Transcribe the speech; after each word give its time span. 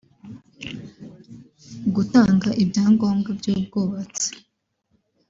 gutanga 1.95 2.49
ibyangombwa 2.63 3.29
by’ubwubatsi 3.39 4.29